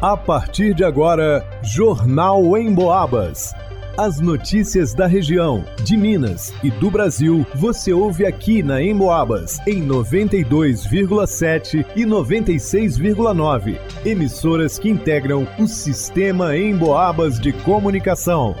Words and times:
A 0.00 0.14
partir 0.14 0.74
de 0.74 0.84
agora, 0.84 1.42
Jornal 1.62 2.54
em 2.58 2.74
Boabas. 2.74 3.54
As 3.96 4.20
notícias 4.20 4.92
da 4.92 5.06
região, 5.06 5.64
de 5.82 5.96
Minas 5.96 6.52
e 6.62 6.70
do 6.70 6.90
Brasil, 6.90 7.46
você 7.54 7.94
ouve 7.94 8.26
aqui 8.26 8.62
na 8.62 8.82
Emboabas, 8.82 9.58
em 9.66 9.82
92,7 9.82 11.86
e 11.96 12.04
96,9. 12.04 13.78
Emissoras 14.04 14.78
que 14.78 14.90
integram 14.90 15.48
o 15.58 15.66
sistema 15.66 16.54
Emboabas 16.54 17.40
de 17.40 17.54
comunicação. 17.54 18.54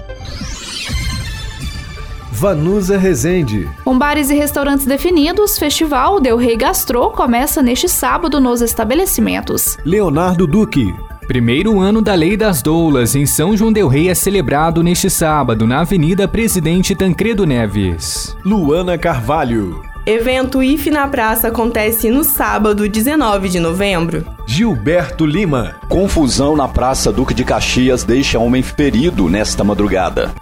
Vanusa 2.32 2.96
Rezende. 2.96 3.68
Com 3.84 3.98
bares 3.98 4.30
e 4.30 4.34
restaurantes 4.34 4.86
definidos, 4.86 5.58
Festival 5.58 6.18
Del 6.18 6.38
Rey 6.38 6.56
Gastro 6.56 7.10
começa 7.10 7.62
neste 7.62 7.90
sábado 7.90 8.40
nos 8.40 8.62
estabelecimentos. 8.62 9.76
Leonardo 9.84 10.46
Duque. 10.46 10.94
Primeiro 11.26 11.80
ano 11.80 12.00
da 12.00 12.14
Lei 12.14 12.36
das 12.36 12.62
Doulas 12.62 13.16
em 13.16 13.26
São 13.26 13.56
João 13.56 13.72
Del 13.72 13.88
Rei 13.88 14.08
é 14.08 14.14
celebrado 14.14 14.80
neste 14.80 15.10
sábado 15.10 15.66
na 15.66 15.80
Avenida 15.80 16.28
Presidente 16.28 16.94
Tancredo 16.94 17.44
Neves. 17.44 18.36
Luana 18.44 18.96
Carvalho. 18.96 19.82
Evento 20.06 20.62
IF 20.62 20.88
na 20.88 21.08
Praça 21.08 21.48
acontece 21.48 22.10
no 22.10 22.22
sábado, 22.22 22.88
19 22.88 23.48
de 23.48 23.58
novembro. 23.58 24.24
Gilberto 24.46 25.26
Lima. 25.26 25.74
Confusão 25.88 26.54
na 26.54 26.68
Praça 26.68 27.10
Duque 27.10 27.34
de 27.34 27.44
Caxias 27.44 28.04
deixa 28.04 28.38
homem 28.38 28.62
ferido 28.62 29.28
nesta 29.28 29.64
madrugada. 29.64 30.32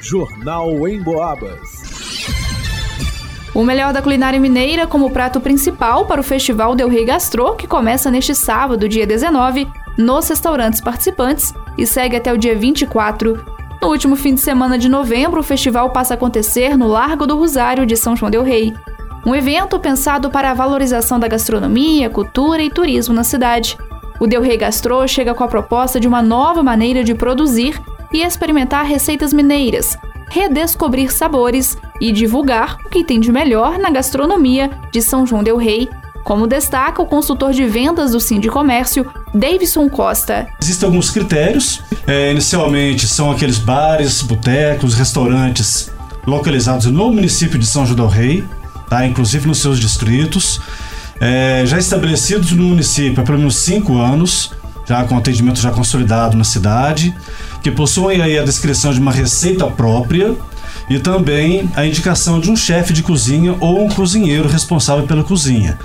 Jornal 0.00 0.88
em 0.88 1.02
Boabas. 1.02 1.60
O 3.54 3.62
melhor 3.62 3.92
da 3.92 4.00
culinária 4.00 4.40
mineira 4.40 4.86
como 4.86 5.10
prato 5.10 5.38
principal 5.38 6.06
para 6.06 6.20
o 6.20 6.24
Festival 6.24 6.74
Del 6.74 6.88
Rey 6.88 7.04
Gastro, 7.04 7.56
que 7.56 7.66
começa 7.66 8.10
neste 8.10 8.34
sábado, 8.34 8.88
dia 8.88 9.06
19, 9.06 9.68
nos 9.98 10.28
restaurantes 10.28 10.80
participantes 10.80 11.52
e 11.76 11.84
segue 11.84 12.16
até 12.16 12.32
o 12.32 12.38
dia 12.38 12.56
24. 12.56 13.44
No 13.82 13.88
último 13.88 14.14
fim 14.16 14.34
de 14.34 14.40
semana 14.40 14.78
de 14.78 14.88
novembro, 14.88 15.40
o 15.40 15.44
festival 15.44 15.90
passa 15.90 16.14
a 16.14 16.16
acontecer 16.16 16.76
no 16.76 16.86
Largo 16.86 17.26
do 17.26 17.36
Rosário 17.36 17.84
de 17.84 17.96
São 17.96 18.14
João 18.14 18.30
del 18.30 18.42
Rei. 18.42 18.72
Um 19.26 19.34
evento 19.34 19.78
pensado 19.78 20.30
para 20.30 20.50
a 20.50 20.54
valorização 20.54 21.18
da 21.18 21.28
gastronomia, 21.28 22.08
cultura 22.08 22.62
e 22.62 22.70
turismo 22.70 23.14
na 23.14 23.24
cidade. 23.24 23.76
O 24.20 24.26
Del 24.26 24.42
Rey 24.42 24.56
Gastro 24.56 25.06
chega 25.06 25.34
com 25.34 25.44
a 25.44 25.48
proposta 25.48 26.00
de 26.00 26.08
uma 26.08 26.22
nova 26.22 26.62
maneira 26.62 27.04
de 27.04 27.14
produzir 27.14 27.80
e 28.12 28.22
experimentar 28.22 28.84
receitas 28.84 29.32
mineiras, 29.32 29.98
redescobrir 30.30 31.12
sabores 31.12 31.76
e 32.00 32.10
divulgar 32.10 32.78
o 32.84 32.88
que 32.88 33.04
tem 33.04 33.20
de 33.20 33.30
melhor 33.30 33.78
na 33.78 33.90
gastronomia 33.90 34.70
de 34.90 35.02
São 35.02 35.26
João 35.26 35.42
del 35.42 35.56
Rei 35.56 35.88
como 36.24 36.46
destaca 36.46 37.00
o 37.00 37.06
consultor 37.06 37.52
de 37.52 37.64
vendas 37.64 38.12
do 38.12 38.20
Sim 38.20 38.40
de 38.40 38.48
Comércio, 38.48 39.06
Davidson 39.34 39.88
Costa. 39.88 40.46
Existem 40.62 40.86
alguns 40.86 41.10
critérios. 41.10 41.82
É, 42.06 42.30
inicialmente 42.30 43.06
são 43.06 43.30
aqueles 43.30 43.58
bares, 43.58 44.22
botecos, 44.22 44.94
restaurantes 44.94 45.90
localizados 46.26 46.86
no 46.86 47.10
município 47.10 47.58
de 47.58 47.66
São 47.66 47.86
João 47.86 47.96
del 47.96 48.08
Rei, 48.08 48.44
tá? 48.88 49.06
inclusive 49.06 49.46
nos 49.46 49.58
seus 49.58 49.80
distritos, 49.80 50.60
é, 51.20 51.64
já 51.66 51.78
estabelecidos 51.78 52.52
no 52.52 52.64
município 52.64 53.20
há 53.20 53.24
pelo 53.24 53.38
menos 53.38 53.56
cinco 53.56 53.98
anos, 53.98 54.52
já 54.86 55.04
com 55.04 55.16
atendimento 55.16 55.60
já 55.60 55.70
consolidado 55.70 56.36
na 56.36 56.44
cidade, 56.44 57.14
que 57.62 57.70
possuem 57.70 58.22
aí 58.22 58.38
a 58.38 58.44
descrição 58.44 58.92
de 58.92 59.00
uma 59.00 59.12
receita 59.12 59.66
própria 59.66 60.34
e 60.88 60.98
também 60.98 61.68
a 61.74 61.84
indicação 61.84 62.40
de 62.40 62.50
um 62.50 62.56
chefe 62.56 62.92
de 62.92 63.02
cozinha 63.02 63.56
ou 63.60 63.84
um 63.84 63.88
cozinheiro 63.88 64.48
responsável 64.48 65.06
pela 65.06 65.24
cozinha. 65.24 65.78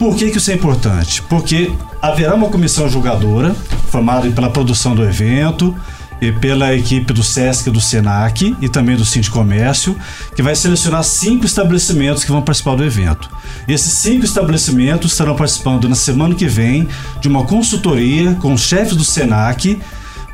Por 0.00 0.16
que, 0.16 0.30
que 0.30 0.38
isso 0.38 0.50
é 0.50 0.54
importante? 0.54 1.20
Porque 1.20 1.70
haverá 2.00 2.34
uma 2.34 2.48
comissão 2.48 2.88
julgadora, 2.88 3.54
formada 3.90 4.30
pela 4.30 4.48
produção 4.48 4.94
do 4.94 5.04
evento 5.04 5.76
e 6.22 6.32
pela 6.32 6.74
equipe 6.74 7.12
do 7.12 7.22
SESC 7.22 7.70
do 7.70 7.82
SENAC 7.82 8.56
e 8.62 8.68
também 8.70 8.96
do 8.96 9.04
Cinti 9.04 9.30
Comércio, 9.30 9.94
que 10.34 10.42
vai 10.42 10.56
selecionar 10.56 11.04
cinco 11.04 11.44
estabelecimentos 11.44 12.24
que 12.24 12.32
vão 12.32 12.40
participar 12.40 12.76
do 12.76 12.82
evento. 12.82 13.28
Esses 13.68 13.92
cinco 13.92 14.24
estabelecimentos 14.24 15.12
estarão 15.12 15.36
participando 15.36 15.86
na 15.86 15.94
semana 15.94 16.34
que 16.34 16.48
vem 16.48 16.88
de 17.20 17.28
uma 17.28 17.44
consultoria 17.44 18.34
com 18.36 18.54
os 18.54 18.62
chefes 18.62 18.96
do 18.96 19.04
SENAC 19.04 19.82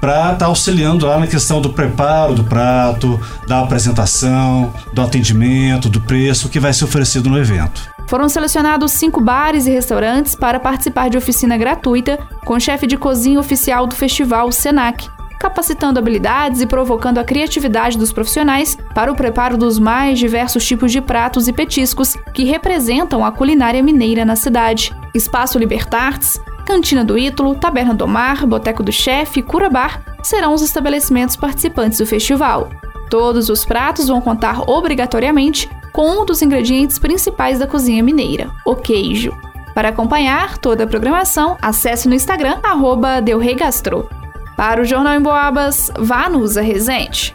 para 0.01 0.27
estar 0.27 0.37
tá 0.37 0.47
auxiliando 0.47 1.07
lá 1.07 1.19
na 1.19 1.27
questão 1.27 1.61
do 1.61 1.71
preparo 1.71 2.37
do 2.37 2.45
prato, 2.45 3.21
da 3.49 3.63
apresentação, 3.63 4.73
do 4.93 5.03
atendimento, 5.03 5.89
do 5.89 6.01
preço 6.01 6.49
que 6.49 6.61
vai 6.61 6.73
ser 6.73 6.85
oferecido 6.85 7.29
no 7.29 7.37
evento. 7.37 7.96
Foram 8.07 8.29
selecionados 8.29 8.93
cinco 8.93 9.21
bares 9.21 9.67
e 9.67 9.71
restaurantes 9.71 10.37
para 10.37 10.61
participar 10.61 11.11
de 11.11 11.19
oficina 11.19 11.57
gratuita 11.57 12.19
com 12.45 12.55
o 12.55 12.61
chefe 12.61 12.87
de 12.87 12.97
cozinha 12.97 13.41
oficial 13.41 13.87
do 13.87 13.97
festival, 13.97 14.53
Senac, 14.53 15.09
capacitando 15.41 15.99
habilidades 15.99 16.61
e 16.61 16.67
provocando 16.67 17.19
a 17.19 17.25
criatividade 17.25 17.99
dos 17.99 18.13
profissionais 18.13 18.79
para 18.95 19.11
o 19.11 19.17
preparo 19.17 19.57
dos 19.57 19.79
mais 19.79 20.19
diversos 20.19 20.65
tipos 20.65 20.93
de 20.93 21.01
pratos 21.01 21.49
e 21.49 21.53
petiscos 21.53 22.17
que 22.33 22.45
representam 22.45 23.25
a 23.25 23.33
culinária 23.33 23.83
mineira 23.83 24.25
na 24.25 24.37
cidade. 24.37 24.95
Espaço 25.13 25.59
Libertartes, 25.59 26.41
Cantina 26.65 27.05
do 27.05 27.19
Ítalo, 27.19 27.57
Taberna 27.57 27.95
do 27.95 28.07
Mar, 28.07 28.47
Boteco 28.47 28.83
do 28.83 28.93
Chefe 28.93 29.41
e 29.41 29.43
Cura 29.43 29.69
Bar 29.69 30.03
serão 30.23 30.55
os 30.55 30.63
estabelecimentos 30.63 31.37
participantes 31.37 31.99
do 31.99 32.07
festival. 32.07 32.71
Todos 33.09 33.49
os 33.49 33.65
pratos 33.65 34.09
vão 34.09 34.21
contar 34.21 34.69
obrigatoriamente 34.69 35.71
com 35.97 36.21
um 36.21 36.27
dos 36.27 36.43
ingredientes 36.43 36.99
principais 36.99 37.59
da 37.59 37.67
cozinha 37.67 38.03
mineira, 38.03 38.51
o 38.67 38.77
queijo. 38.77 39.33
Para 39.75 39.89
acompanhar 39.89 40.59
toda 40.59 40.85
a 40.85 40.87
programação, 40.87 41.57
acesse 41.63 42.07
no 42.07 42.15
Instagram, 42.15 42.59
arroba 42.63 43.19
Gastro. 43.57 44.07
Para 44.59 44.83
o 44.83 44.85
Jornal 44.85 45.15
em 45.15 45.23
Boabas, 45.23 45.91
vá 45.99 46.29
no 46.29 46.45
Resente. 46.47 47.35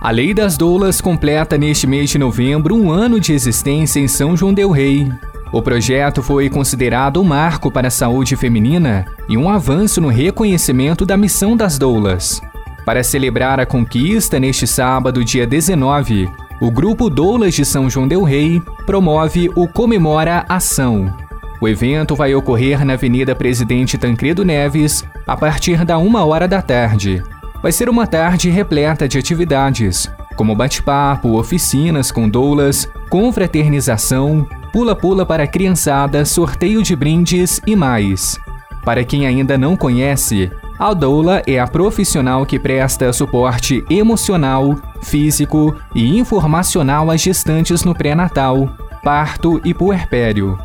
A 0.00 0.10
Lei 0.10 0.32
das 0.32 0.56
Doulas 0.56 1.02
completa 1.02 1.58
neste 1.58 1.86
mês 1.86 2.08
de 2.08 2.16
novembro 2.16 2.74
um 2.74 2.90
ano 2.90 3.20
de 3.20 3.34
existência 3.34 4.00
em 4.00 4.08
São 4.08 4.34
João 4.34 4.54
del 4.54 4.70
Rei. 4.70 5.12
O 5.52 5.60
projeto 5.60 6.22
foi 6.22 6.48
considerado 6.48 7.20
um 7.20 7.24
marco 7.24 7.70
para 7.70 7.88
a 7.88 7.90
saúde 7.90 8.36
feminina 8.36 9.04
e 9.28 9.36
um 9.36 9.50
avanço 9.50 10.00
no 10.00 10.08
reconhecimento 10.08 11.04
da 11.04 11.16
missão 11.16 11.54
das 11.54 11.76
doulas. 11.76 12.40
Para 12.86 13.04
celebrar 13.04 13.60
a 13.60 13.66
conquista 13.66 14.40
neste 14.40 14.66
sábado, 14.66 15.22
dia 15.22 15.46
19, 15.46 16.30
o 16.60 16.70
grupo 16.70 17.08
Doulas 17.08 17.54
de 17.54 17.64
São 17.64 17.88
João 17.88 18.08
Del 18.08 18.24
Rei 18.24 18.60
promove 18.84 19.50
o 19.54 19.68
Comemora 19.68 20.44
Ação. 20.48 21.14
O 21.60 21.68
evento 21.68 22.16
vai 22.16 22.34
ocorrer 22.34 22.84
na 22.84 22.94
Avenida 22.94 23.34
Presidente 23.34 23.96
Tancredo 23.96 24.44
Neves 24.44 25.04
a 25.26 25.36
partir 25.36 25.84
da 25.84 25.98
uma 25.98 26.24
hora 26.24 26.48
da 26.48 26.60
tarde. 26.60 27.22
Vai 27.62 27.70
ser 27.70 27.88
uma 27.88 28.06
tarde 28.06 28.50
repleta 28.50 29.08
de 29.08 29.18
atividades, 29.18 30.10
como 30.36 30.54
bate-papo, 30.54 31.38
oficinas 31.38 32.10
com 32.10 32.28
doulas, 32.28 32.88
confraternização, 33.08 34.46
pula-pula 34.72 35.24
para 35.26 35.46
criançada, 35.46 36.24
sorteio 36.24 36.82
de 36.82 36.94
brindes 36.94 37.60
e 37.66 37.74
mais. 37.74 38.38
Para 38.84 39.04
quem 39.04 39.26
ainda 39.26 39.58
não 39.58 39.76
conhece, 39.76 40.50
a 40.78 40.94
doula 40.94 41.42
é 41.46 41.58
a 41.58 41.66
profissional 41.66 42.46
que 42.46 42.58
presta 42.58 43.12
suporte 43.12 43.84
emocional, 43.90 44.76
físico 45.02 45.74
e 45.94 46.16
informacional 46.18 47.10
às 47.10 47.20
gestantes 47.20 47.82
no 47.82 47.94
pré-natal, 47.94 48.70
parto 49.02 49.60
e 49.64 49.74
puerpério. 49.74 50.56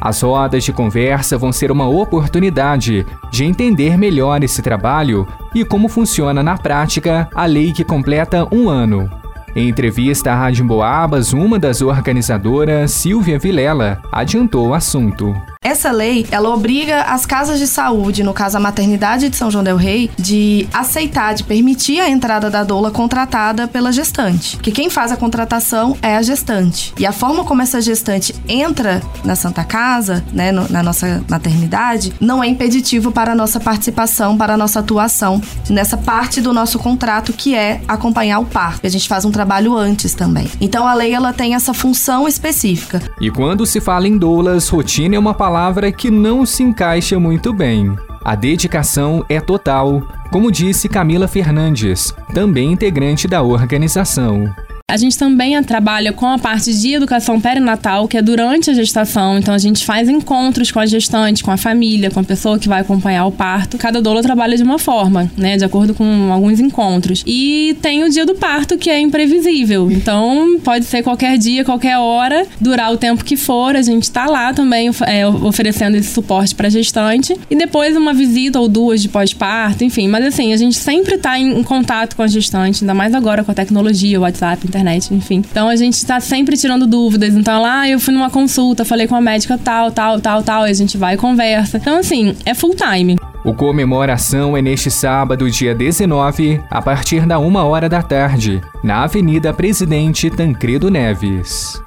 As 0.00 0.22
rodas 0.22 0.64
de 0.64 0.72
conversa 0.72 1.36
vão 1.38 1.52
ser 1.52 1.70
uma 1.70 1.86
oportunidade 1.86 3.06
de 3.30 3.44
entender 3.44 3.96
melhor 3.96 4.42
esse 4.42 4.62
trabalho 4.62 5.28
e 5.54 5.64
como 5.64 5.88
funciona 5.88 6.42
na 6.42 6.56
prática 6.56 7.28
a 7.34 7.44
lei 7.44 7.72
que 7.72 7.84
completa 7.84 8.48
um 8.50 8.68
ano. 8.68 9.10
Em 9.54 9.68
entrevista 9.68 10.32
à 10.32 10.36
Rádio 10.36 10.64
Boabas, 10.64 11.32
uma 11.32 11.58
das 11.58 11.82
organizadoras, 11.82 12.92
Silvia 12.92 13.38
Vilela, 13.38 14.00
adiantou 14.10 14.68
o 14.68 14.74
assunto. 14.74 15.34
Essa 15.62 15.90
lei, 15.90 16.26
ela 16.30 16.48
obriga 16.48 17.02
as 17.02 17.26
casas 17.26 17.58
de 17.58 17.66
saúde, 17.66 18.22
no 18.22 18.32
caso 18.32 18.56
a 18.56 18.60
maternidade 18.60 19.28
de 19.28 19.36
São 19.36 19.50
João 19.50 19.62
del 19.62 19.76
Rei, 19.76 20.10
de 20.18 20.66
aceitar, 20.72 21.34
de 21.34 21.44
permitir 21.44 22.00
a 22.00 22.08
entrada 22.08 22.48
da 22.48 22.64
doula 22.64 22.90
contratada 22.90 23.68
pela 23.68 23.92
gestante. 23.92 24.56
Que 24.56 24.72
quem 24.72 24.88
faz 24.88 25.12
a 25.12 25.18
contratação 25.18 25.98
é 26.00 26.16
a 26.16 26.22
gestante. 26.22 26.94
E 26.98 27.04
a 27.04 27.12
forma 27.12 27.44
como 27.44 27.60
essa 27.60 27.78
gestante 27.78 28.34
entra 28.48 29.02
na 29.22 29.36
Santa 29.36 29.62
Casa, 29.62 30.24
né, 30.32 30.50
no, 30.50 30.66
na 30.70 30.82
nossa 30.82 31.22
maternidade, 31.28 32.14
não 32.18 32.42
é 32.42 32.46
impeditivo 32.46 33.12
para 33.12 33.32
a 33.32 33.34
nossa 33.34 33.60
participação, 33.60 34.38
para 34.38 34.54
a 34.54 34.56
nossa 34.56 34.80
atuação 34.80 35.42
nessa 35.68 35.98
parte 35.98 36.40
do 36.40 36.54
nosso 36.54 36.78
contrato 36.78 37.34
que 37.34 37.54
é 37.54 37.82
acompanhar 37.86 38.38
o 38.38 38.46
parto. 38.46 38.86
A 38.86 38.90
gente 38.90 39.06
faz 39.06 39.26
um 39.26 39.30
trabalho 39.30 39.76
antes 39.76 40.14
também. 40.14 40.50
Então 40.58 40.86
a 40.86 40.94
lei 40.94 41.12
ela 41.12 41.34
tem 41.34 41.54
essa 41.54 41.74
função 41.74 42.26
específica. 42.26 43.02
E 43.20 43.30
quando 43.30 43.66
se 43.66 43.78
fala 43.78 44.08
em 44.08 44.16
doulas, 44.16 44.66
rotina 44.66 45.16
é 45.16 45.18
uma 45.18 45.34
palavra 45.34 45.49
palavra 45.50 45.90
que 45.90 46.12
não 46.12 46.46
se 46.46 46.62
encaixa 46.62 47.18
muito 47.18 47.52
bem. 47.52 47.96
A 48.24 48.36
dedicação 48.36 49.24
é 49.28 49.40
total, 49.40 50.00
como 50.30 50.48
disse 50.52 50.88
Camila 50.88 51.26
Fernandes, 51.26 52.14
também 52.32 52.70
integrante 52.70 53.26
da 53.26 53.42
organização. 53.42 54.48
A 54.90 54.96
gente 54.96 55.16
também 55.16 55.60
trabalha 55.62 56.12
com 56.12 56.26
a 56.26 56.36
parte 56.36 56.74
de 56.74 56.94
educação 56.94 57.40
perinatal, 57.40 58.08
que 58.08 58.16
é 58.16 58.22
durante 58.22 58.70
a 58.70 58.74
gestação. 58.74 59.38
Então 59.38 59.54
a 59.54 59.58
gente 59.58 59.84
faz 59.84 60.08
encontros 60.08 60.72
com 60.72 60.80
a 60.80 60.86
gestante, 60.86 61.44
com 61.44 61.52
a 61.52 61.56
família, 61.56 62.10
com 62.10 62.18
a 62.18 62.24
pessoa 62.24 62.58
que 62.58 62.68
vai 62.68 62.80
acompanhar 62.80 63.24
o 63.24 63.30
parto. 63.30 63.78
Cada 63.78 64.02
doula 64.02 64.20
trabalha 64.20 64.56
de 64.56 64.64
uma 64.64 64.80
forma, 64.80 65.30
né, 65.36 65.56
de 65.56 65.64
acordo 65.64 65.94
com 65.94 66.32
alguns 66.32 66.58
encontros. 66.58 67.22
E 67.24 67.76
tem 67.80 68.02
o 68.02 68.10
dia 68.10 68.26
do 68.26 68.34
parto 68.34 68.76
que 68.76 68.90
é 68.90 68.98
imprevisível. 68.98 69.88
Então 69.92 70.58
pode 70.64 70.84
ser 70.86 71.04
qualquer 71.04 71.38
dia, 71.38 71.64
qualquer 71.64 71.96
hora, 71.98 72.44
durar 72.60 72.92
o 72.92 72.96
tempo 72.96 73.24
que 73.24 73.36
for. 73.36 73.76
A 73.76 73.82
gente 73.82 74.02
está 74.02 74.26
lá 74.26 74.52
também 74.52 74.90
é, 75.06 75.24
oferecendo 75.24 75.96
esse 75.96 76.12
suporte 76.12 76.52
para 76.52 76.68
gestante 76.68 77.38
e 77.48 77.54
depois 77.54 77.96
uma 77.96 78.12
visita 78.12 78.58
ou 78.58 78.66
duas 78.66 79.00
de 79.00 79.08
pós-parto, 79.08 79.84
enfim. 79.84 80.08
Mas 80.08 80.26
assim 80.26 80.52
a 80.52 80.56
gente 80.56 80.76
sempre 80.76 81.14
está 81.14 81.38
em, 81.38 81.62
contato 81.62 82.16
com 82.16 82.22
a 82.22 82.26
gestante, 82.26 82.82
ainda 82.82 82.94
mais 82.94 83.14
agora 83.14 83.44
com 83.44 83.52
a 83.52 83.54
tecnologia, 83.54 84.18
WhatsApp, 84.18 84.66
internet 84.66 84.79
internet, 84.80 85.14
enfim. 85.14 85.42
Então 85.50 85.68
a 85.68 85.76
gente 85.76 86.04
tá 86.04 86.18
sempre 86.18 86.56
tirando 86.56 86.86
dúvidas. 86.86 87.34
Então 87.34 87.60
lá, 87.60 87.80
ah, 87.80 87.88
eu 87.88 88.00
fui 88.00 88.12
numa 88.12 88.30
consulta, 88.30 88.84
falei 88.84 89.06
com 89.06 89.14
a 89.14 89.20
médica 89.20 89.58
tal, 89.58 89.90
tal, 89.90 90.20
tal, 90.20 90.42
tal, 90.42 90.66
e 90.66 90.70
a 90.70 90.74
gente 90.74 90.96
vai 90.96 91.14
e 91.14 91.16
conversa. 91.18 91.76
Então 91.76 91.98
assim, 91.98 92.34
é 92.44 92.54
full 92.54 92.74
time. 92.74 93.16
O 93.44 93.54
comemoração 93.54 94.56
é 94.56 94.60
neste 94.60 94.90
sábado, 94.90 95.50
dia 95.50 95.74
19, 95.74 96.60
a 96.70 96.82
partir 96.82 97.26
da 97.26 97.38
uma 97.38 97.64
hora 97.64 97.88
da 97.88 98.02
tarde, 98.02 98.60
na 98.82 99.04
Avenida 99.04 99.52
Presidente 99.52 100.30
Tancredo 100.30 100.90
Neves. 100.90 101.80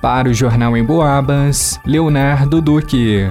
Para 0.00 0.28
o 0.28 0.34
Jornal 0.34 0.76
em 0.76 0.84
Boabas, 0.84 1.78
Leonardo 1.84 2.60
Duque. 2.60 3.30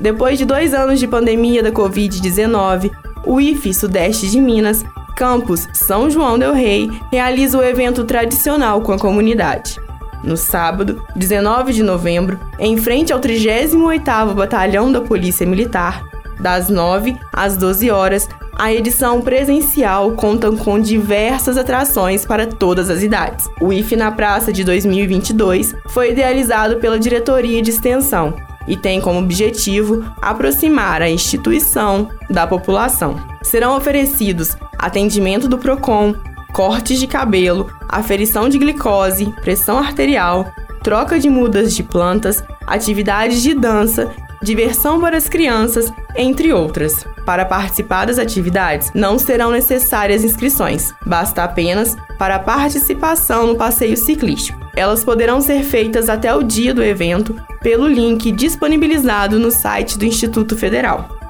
Depois 0.00 0.38
de 0.38 0.44
dois 0.44 0.74
anos 0.74 0.98
de 0.98 1.06
pandemia 1.06 1.62
da 1.62 1.70
Covid-19, 1.70 2.90
o 3.24 3.40
IFE 3.40 3.72
Sudeste 3.72 4.28
de 4.28 4.40
Minas 4.40 4.84
Campus 5.14 5.68
São 5.72 6.10
João 6.10 6.38
del 6.38 6.52
Rei 6.52 6.90
realiza 7.10 7.58
o 7.58 7.62
evento 7.62 8.04
tradicional 8.04 8.80
com 8.80 8.92
a 8.92 8.98
comunidade. 8.98 9.80
No 10.22 10.36
sábado, 10.36 11.04
19 11.16 11.72
de 11.72 11.82
novembro, 11.82 12.38
em 12.58 12.76
frente 12.76 13.12
ao 13.12 13.20
38º 13.20 14.34
Batalhão 14.34 14.92
da 14.92 15.00
Polícia 15.00 15.46
Militar, 15.46 16.04
das 16.38 16.68
9 16.68 17.16
às 17.32 17.56
12 17.56 17.90
horas, 17.90 18.28
a 18.54 18.72
edição 18.72 19.20
presencial 19.20 20.12
conta 20.12 20.52
com 20.52 20.78
diversas 20.78 21.56
atrações 21.56 22.26
para 22.26 22.46
todas 22.46 22.90
as 22.90 23.02
idades. 23.02 23.48
O 23.60 23.72
IF 23.72 23.96
na 23.96 24.12
Praça 24.12 24.52
de 24.52 24.62
2022 24.62 25.74
foi 25.88 26.12
idealizado 26.12 26.76
pela 26.76 26.98
Diretoria 26.98 27.62
de 27.62 27.70
Extensão 27.70 28.34
e 28.68 28.76
tem 28.76 29.00
como 29.00 29.18
objetivo 29.18 30.04
aproximar 30.20 31.02
a 31.02 31.10
instituição 31.10 32.08
da 32.30 32.46
população. 32.46 33.16
Serão 33.42 33.76
oferecidos 33.76 34.56
atendimento 34.82 35.48
do 35.48 35.56
PROCON, 35.56 36.14
cortes 36.52 36.98
de 36.98 37.06
cabelo, 37.06 37.70
aferição 37.88 38.48
de 38.48 38.58
glicose, 38.58 39.32
pressão 39.40 39.78
arterial, 39.78 40.52
troca 40.82 41.18
de 41.18 41.30
mudas 41.30 41.74
de 41.74 41.82
plantas, 41.82 42.42
atividades 42.66 43.40
de 43.40 43.54
dança, 43.54 44.10
diversão 44.42 45.00
para 45.00 45.16
as 45.16 45.28
crianças, 45.28 45.90
entre 46.16 46.52
outras. 46.52 47.06
Para 47.24 47.44
participar 47.44 48.06
das 48.06 48.18
atividades, 48.18 48.90
não 48.92 49.16
serão 49.16 49.52
necessárias 49.52 50.24
inscrições, 50.24 50.92
basta 51.06 51.44
apenas 51.44 51.96
para 52.18 52.34
a 52.34 52.40
participação 52.40 53.46
no 53.46 53.54
passeio 53.54 53.96
ciclístico. 53.96 54.60
Elas 54.74 55.04
poderão 55.04 55.40
ser 55.40 55.62
feitas 55.62 56.08
até 56.08 56.34
o 56.34 56.42
dia 56.42 56.74
do 56.74 56.82
evento 56.82 57.36
pelo 57.62 57.86
link 57.86 58.32
disponibilizado 58.32 59.38
no 59.38 59.52
site 59.52 59.96
do 59.96 60.04
Instituto 60.04 60.56
Federal 60.56 61.22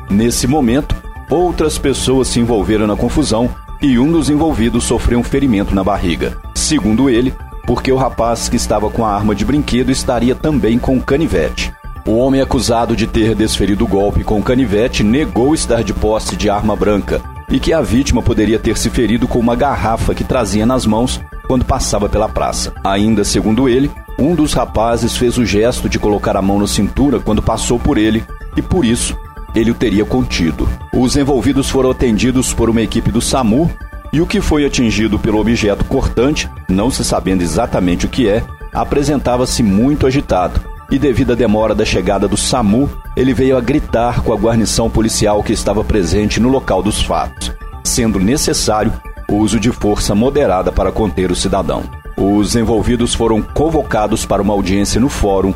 Nesse 0.10 0.48
momento, 0.48 0.96
outras 1.30 1.78
pessoas 1.78 2.28
se 2.28 2.40
envolveram 2.40 2.88
na 2.88 2.96
confusão 2.96 3.50
e 3.82 4.00
um 4.00 4.12
dos 4.12 4.30
envolvidos 4.30 4.84
sofreu 4.86 5.20
um 5.20 5.24
ferimento 5.24 5.76
na 5.76 5.84
barriga. 5.84 6.38
Segundo 6.56 7.10
ele, 7.10 7.34
porque 7.66 7.92
o 7.92 7.98
rapaz 7.98 8.50
que 8.50 8.56
estava 8.56 8.90
com 8.90 9.06
a 9.06 9.14
arma 9.14 9.36
de 9.36 9.46
brinquedo 9.46 9.92
estaria 9.92 10.36
também 10.36 10.78
com 10.80 11.02
canivete. 11.02 11.74
O 12.06 12.18
homem 12.18 12.42
acusado 12.42 12.96
de 12.96 13.08
ter 13.08 13.34
desferido 13.34 13.86
o 13.86 13.88
golpe 13.88 14.24
com 14.24 14.42
canivete 14.42 15.04
negou 15.04 15.54
estar 15.54 15.84
de 15.84 15.94
posse 15.94 16.36
de 16.36 16.50
arma 16.50 16.76
branca 16.76 17.22
e 17.50 17.60
que 17.60 17.72
a 17.72 17.82
vítima 17.82 18.22
poderia 18.22 18.60
ter 18.60 18.78
se 18.78 18.90
ferido 18.90 19.28
com 19.28 19.40
uma 19.40 19.56
garrafa 19.56 20.14
que 20.14 20.24
trazia 20.24 20.66
nas 20.66 20.86
mãos 20.86 21.22
quando 21.48 21.64
passava 21.64 22.10
pela 22.10 22.28
praça. 22.28 22.74
Ainda 22.84 23.24
segundo 23.24 23.70
ele, 23.70 23.90
um 24.20 24.36
dos 24.36 24.54
rapazes 24.54 25.16
fez 25.16 25.38
o 25.38 25.46
gesto 25.46 25.88
de 25.88 25.98
colocar 25.98 26.36
a 26.36 26.42
mão 26.42 26.60
na 26.60 26.68
cintura 26.68 27.20
quando 27.20 27.42
passou 27.42 27.80
por 27.80 27.98
ele 27.98 28.24
e 28.58 28.62
por 28.62 28.84
isso 28.84 29.18
ele 29.56 29.72
o 29.72 29.76
teria 29.76 30.04
contido. 30.04 30.68
Os 30.96 31.18
envolvidos 31.18 31.72
foram 31.72 31.90
atendidos 31.90 32.54
por 32.54 32.70
uma 32.70 32.82
equipe 32.82 33.12
do 33.12 33.20
SAMU 33.20 33.70
e 34.14 34.22
o 34.22 34.28
que 34.28 34.40
foi 34.40 34.64
atingido 34.64 35.18
pelo 35.18 35.40
objeto 35.40 35.84
cortante, 35.86 36.48
não 36.70 36.92
se 36.92 37.04
sabendo 37.04 37.42
exatamente 37.42 38.06
o 38.06 38.10
que 38.10 38.30
é, 38.30 38.44
apresentava-se 38.72 39.64
muito 39.64 40.06
agitado 40.06 40.62
e, 40.92 41.00
devido 41.00 41.34
à 41.34 41.36
demora 41.36 41.74
da 41.74 41.84
chegada 41.84 42.28
do 42.28 42.38
SAMU, 42.38 42.88
ele 43.18 43.34
veio 43.34 43.58
a 43.58 43.62
gritar 43.62 44.22
com 44.22 44.32
a 44.32 44.38
guarnição 44.38 44.88
policial 44.88 45.42
que 45.42 45.52
estava 45.52 45.84
presente 45.84 46.40
no 46.40 46.50
local 46.50 46.84
dos 46.84 47.02
fatos, 47.02 47.52
sendo 47.84 48.20
necessário 48.20 48.94
o 49.28 49.38
uso 49.38 49.60
de 49.60 49.72
força 49.72 50.14
moderada 50.14 50.72
para 50.72 50.92
conter 50.92 51.32
o 51.32 51.36
cidadão. 51.36 51.84
Os 52.16 52.56
envolvidos 52.56 53.16
foram 53.16 53.42
convocados 53.42 54.28
para 54.28 54.44
uma 54.44 54.54
audiência 54.54 55.02
no 55.02 55.10
fórum 55.10 55.56